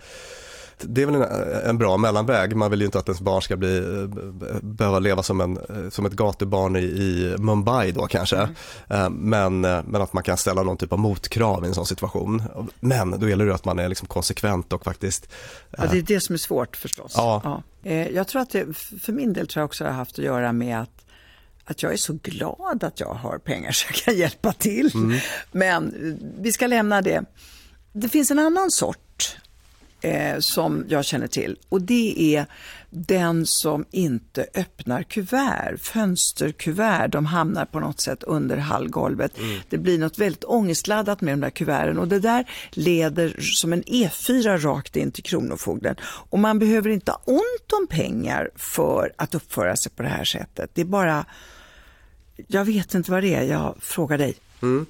[0.88, 1.22] det är väl en,
[1.68, 2.56] en, bra mellanväg.
[2.56, 4.08] Man vill ju inte att ens barn ska bli,
[4.62, 5.58] behöva leva som, en,
[5.90, 8.36] som ett gatubarn i, i Mumbai då kanske.
[8.36, 8.54] Mm.
[8.88, 12.42] Eh, men, men att man kan ställa någon typ av motkrav i en sån situation.
[12.80, 15.28] Men då gäller det att man är liksom konsekvent och faktiskt...
[15.70, 17.12] Ja, det är det som är svårt förstås.
[17.16, 17.40] Ja.
[17.44, 17.62] ja.
[17.90, 20.24] Eh, jag tror att det, för min del tror jag också det har haft att
[20.24, 20.90] göra med att
[21.64, 24.90] att jag är så glad att jag har pengar så jag kan hjälpa till.
[24.94, 25.18] Mm.
[25.52, 25.94] Men
[26.40, 27.24] vi ska lämna det.
[27.92, 29.36] Det finns en annan sort
[30.04, 32.46] eh, som jag känner till och det är
[32.90, 37.08] den som inte öppnar kuvert, fönsterkuvert.
[37.08, 39.38] De hamnar på något sätt under hallgolvet.
[39.38, 39.60] Mm.
[39.68, 43.82] Det blir något väldigt ångestladdat med de där kuverten och det där leder som en
[43.82, 45.96] E4 rakt in till Kronofogden.
[46.02, 50.24] Och man behöver inte ha ont om pengar för att uppföra sig på det här
[50.24, 50.70] sättet.
[50.74, 51.26] Det är bara,
[52.46, 54.34] jag vet inte vad det är, jag frågar dig.
[54.62, 54.86] Mm.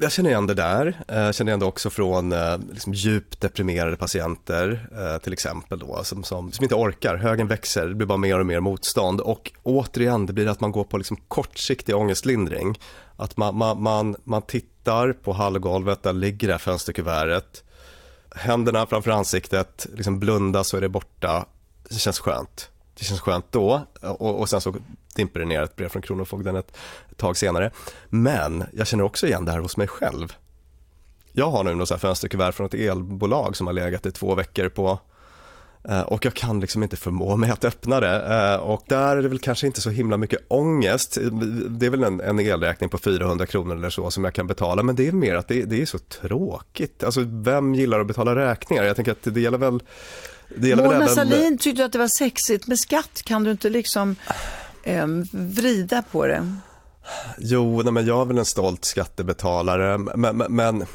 [0.00, 1.02] Jag känner igen det där.
[1.08, 6.04] Jag känner igen det också från eh, liksom, djupt deprimerade patienter eh, till exempel då,
[6.04, 7.16] som, som, som, inte orkar.
[7.16, 10.72] Högen växer, det blir bara mer och mer motstånd och återigen, det blir att man
[10.72, 12.78] går på liksom, kortsiktig ångestlindring.
[13.16, 17.64] Att man, man, man, man tittar på hallgolvet, där ligger det här fönsterkuvertet.
[18.34, 21.46] Händerna framför ansiktet, liksom blunda så är det borta.
[21.88, 22.70] Det känns skönt.
[22.98, 24.74] Det känns skönt då och, och sen så
[25.16, 26.76] dimper det ner ett brev från Kronofogden ett,
[27.10, 27.70] ett tag senare.
[28.08, 30.36] Men jag känner också igen det här hos mig själv.
[31.32, 35.00] Jag har nu något fönsterkuvert från ett elbolag som har legat i två veckor på
[35.88, 39.22] eh, och jag kan liksom inte förmå mig att öppna det eh, och där är
[39.22, 41.18] det väl kanske inte så himla mycket ångest.
[41.68, 44.82] Det är väl en, en elräkning på 400 kronor eller så som jag kan betala
[44.82, 47.04] men det är mer att det, det är så tråkigt.
[47.04, 48.84] Alltså vem gillar att betala räkningar?
[48.84, 49.82] Jag tänker att det gäller väl
[50.48, 51.08] det Mona även...
[51.08, 53.22] Sahlin tyckte att det var sexigt med skatt.
[53.24, 54.16] Kan du inte liksom
[54.86, 56.52] eh, vrida på det?
[57.38, 60.86] Jo, nej, men jag är väl en stolt skattebetalare, men, men,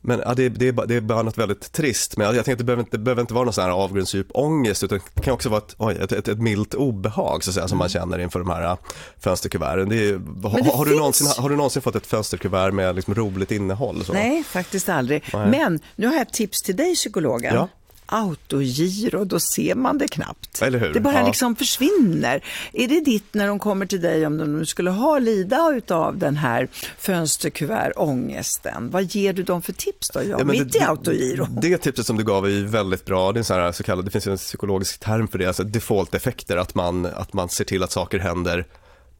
[0.00, 2.16] men ja, det, det, är bara, det är bara något väldigt trist.
[2.16, 3.70] Men jag, jag tänkte att det behöver inte, det behöver inte vara någon sån här
[3.70, 7.50] avgrundsdjup ångest utan det kan också vara ett, oj, ett, ett, ett milt obehag så
[7.50, 7.92] att säga, som man mm.
[7.92, 8.76] känner inför de här äh,
[9.20, 9.88] fönsterkuverten.
[9.88, 10.12] Det är,
[10.48, 14.04] har, det har, du någonsin, har du någonsin fått ett fönsterkuvert med liksom roligt innehåll?
[14.04, 14.12] Så?
[14.12, 15.24] Nej, faktiskt aldrig.
[15.32, 15.50] Nej.
[15.50, 17.54] Men nu har jag ett tips till dig psykologen.
[17.54, 17.68] Ja
[18.12, 20.62] autogiro, då ser man det knappt.
[20.62, 20.92] Eller hur?
[20.92, 21.26] Det bara ja.
[21.26, 22.44] liksom försvinner.
[22.72, 26.36] Är det ditt när de kommer till dig om de skulle ha lida av den
[26.36, 28.90] här fönsterkuvert-ångesten?
[28.90, 30.20] Vad ger du dem för tips då?
[30.22, 31.46] Ja, ja mitt det, i autogiro.
[31.50, 33.32] Det, det tipset som du gav är väldigt bra.
[33.32, 35.64] Det, är en sån här, så kallad, det finns en psykologisk term för det, alltså
[35.64, 38.66] default-effekter, att man, att man ser till att saker händer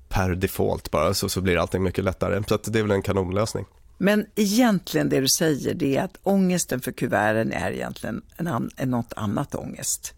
[0.09, 2.43] per default bara, så, så blir allting mycket lättare.
[2.49, 3.65] Så det är väl en kanonlösning.
[4.03, 8.71] Men egentligen det du säger det är att ångesten för kuverten är egentligen en, an,
[8.77, 10.15] en något annat ångest.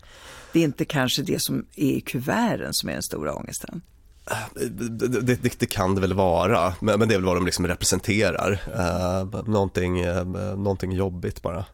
[0.53, 3.83] Det är inte kanske det som är i kuverten som är den stora ångesten.
[4.55, 7.67] Det, det, det, kan det väl vara, men, men det är väl vad de liksom
[7.67, 8.53] representerar.
[8.53, 10.25] Uh, någonting, uh,
[10.57, 11.65] någonting jobbigt bara.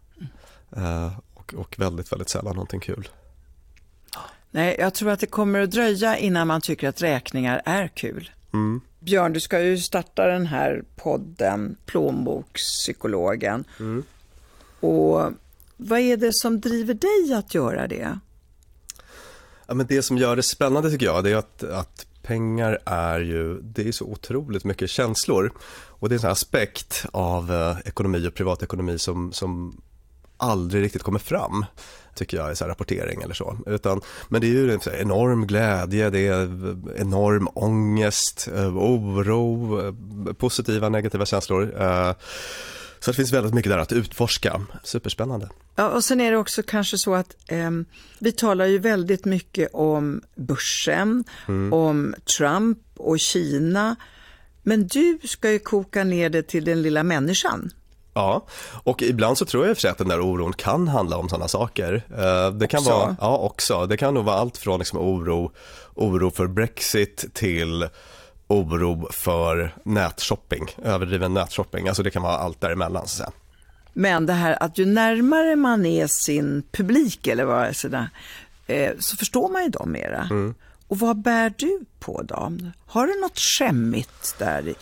[0.76, 3.08] Uh, och, och väldigt, väldigt sällan någonting kul.
[4.50, 8.30] Nej, jag tror att det kommer att dröja innan man tycker att räkningar är kul.
[8.52, 8.80] Mm.
[9.00, 13.64] Björn, du ska ju starta den här podden Plånbokspsykologen.
[13.78, 14.02] Mm.
[14.80, 15.32] Och
[15.76, 18.18] vad är det som driver dig att göra det?
[19.66, 23.20] Ja, men det som gör det spännande tycker jag, det är att, att pengar är
[23.20, 25.52] ju, det är så otroligt mycket känslor.
[25.70, 29.80] Och det är en aspekt av eh, ekonomi och privatekonomi som, som
[30.36, 31.64] aldrig riktigt kommer fram
[32.14, 33.58] tycker jag i så rapportering eller så.
[33.66, 36.42] Utan, men det är ju en enorm glädje, det är
[36.96, 41.82] enorm ångest, eh, oro, eh, positiva negativa känslor.
[41.82, 42.12] Eh,
[43.00, 44.60] så det finns väldigt mycket där att utforska.
[44.84, 45.48] Superspännande.
[45.76, 47.70] Ja, och sen är det också kanske så att eh,
[48.18, 51.72] vi talar ju väldigt mycket om börsen, mm.
[51.72, 53.96] om Trump och Kina.
[54.62, 57.70] Men du ska ju koka ner det till den lilla människan.
[58.14, 58.46] Ja,
[58.84, 61.16] och ibland så tror jag i och för sig att den där oron kan handla
[61.16, 62.04] om sådana saker.
[62.18, 62.90] Eh, det kan också.
[62.90, 65.52] vara, ja också, det kan nog vara allt från liksom oro,
[65.94, 67.88] oro för Brexit till
[68.46, 71.88] oro för nätshopping, överdriven nätshopping.
[71.88, 73.32] Alltså det kan vara allt däremellan så att säga.
[73.92, 78.08] Men det här att ju närmare man är sin publik eller vad sådär,
[78.66, 80.28] eh, så förstår man ju dem mera.
[80.30, 80.54] Mm.
[80.88, 82.52] Och vad bär du på då?
[82.86, 84.74] Har du något skämmigt där?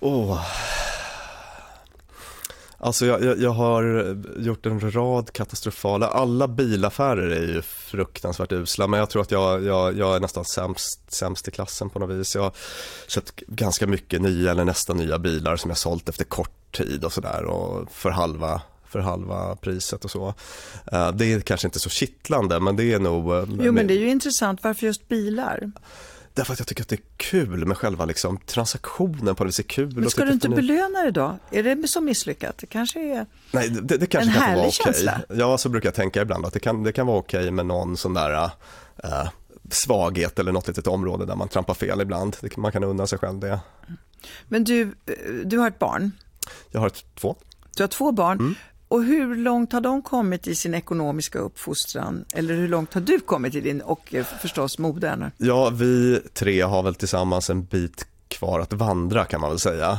[0.00, 0.40] Oh.
[2.86, 8.86] Alltså jag, jag, jag, har gjort en rad katastrofala, alla bilaffärer är ju fruktansvärt usla
[8.86, 12.10] men jag tror att jag, jag, jag är nästan sämst, sämst i klassen på något
[12.10, 12.34] vis.
[12.34, 12.52] Jag har
[13.08, 17.12] köpt ganska mycket nya eller nästan nya bilar som jag sålt efter kort tid och
[17.12, 20.34] sådär och för halva för halva priset och så.
[20.92, 23.32] Eh, det är kanske inte så kittlande men det är nog...
[23.34, 25.70] Eh, jo men det är ju intressant, varför just bilar?
[26.36, 29.66] Därför att jag tycker att det är kul med själva liksom, transaktionen på det viset.
[29.66, 29.96] kul.
[29.96, 31.38] Men ska du inte belöna det då?
[31.50, 32.58] Är det så misslyckat?
[32.58, 35.20] Det kanske är Nej, det, det kanske en kan härlig känsla.
[35.28, 37.96] Ja, så brukar jag tänka ibland att det kan, det kan vara okej med någon
[37.96, 38.50] sån där
[39.04, 39.28] äh,
[39.70, 42.36] svaghet eller något litet område där man trampar fel ibland.
[42.56, 43.60] Man kan unna sig själv det.
[44.48, 44.88] Men du, eh,
[45.44, 46.12] du har ett barn?
[46.70, 47.36] Jag har ett, två.
[47.76, 48.38] Du har två barn.
[48.38, 48.54] Mm.
[48.88, 52.24] Och hur långt har de kommit i sin ekonomiska uppfostran?
[52.34, 55.30] Eller hur långt har du kommit i din och eh, förstås modern?
[55.36, 59.98] Ja, vi tre har väl tillsammans en bit kvar att vandra kan man väl säga.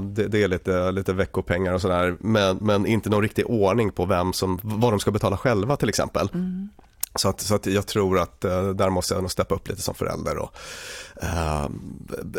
[0.00, 4.04] Det, det, är lite, lite veckopengar och sådär men, men inte någon riktig ordning på
[4.04, 6.28] vem som, vad de ska betala själva till exempel.
[6.34, 6.68] Mm.
[7.14, 9.82] Så att, så att jag tror att eh, där måste jag nog steppa upp lite
[9.82, 10.54] som förälder och
[11.22, 11.68] eh,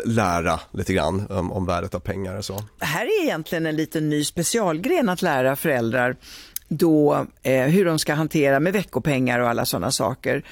[0.04, 2.64] lära lite grann om, om värdet av pengar och så.
[2.78, 6.16] Det här är egentligen en liten ny specialgren att lära föräldrar
[6.68, 10.44] då eh, hur de ska hantera med veckopengar och alla sådana saker.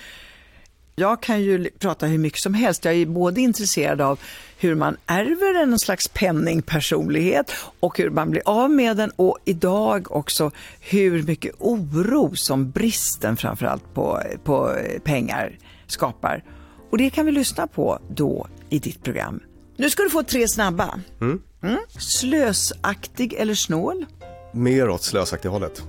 [1.02, 2.84] Jag kan ju prata hur mycket som helst.
[2.84, 4.18] Jag är både intresserad av
[4.58, 10.12] hur man ärver en slags penningpersonlighet och hur man blir av med den och idag
[10.12, 16.44] också hur mycket oro som bristen framförallt på, på pengar skapar.
[16.90, 19.40] Och det kan vi lyssna på då i ditt program.
[19.76, 21.00] Nu ska du få tre snabba.
[21.20, 21.42] Mm.
[21.62, 21.78] Mm.
[21.98, 24.06] Slösaktig eller snål?
[24.52, 25.82] Mer åt slösaktig hållet.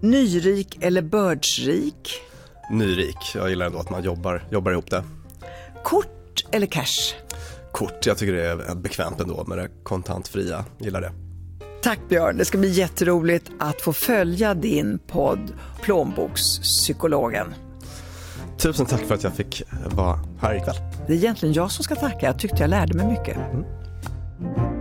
[0.00, 2.27] Nyrik eller bördsrik?
[2.70, 3.32] Nyrik.
[3.34, 5.04] Jag gillar ändå att man jobbar, jobbar ihop det.
[5.84, 7.14] Kort eller cash?
[7.72, 8.06] Kort.
[8.06, 10.64] Jag tycker det är bekvämt ändå med det kontantfria.
[10.78, 11.12] Gillar det.
[11.82, 15.52] Tack Björn, det ska bli jätteroligt att få följa din podd
[15.82, 17.54] Plånbokspsykologen.
[18.58, 20.76] Tusen tack för att jag fick vara här ikväll.
[21.06, 22.26] Det är egentligen jag som ska tacka.
[22.26, 23.36] Jag tyckte jag lärde mig mycket.
[23.36, 24.77] Mm.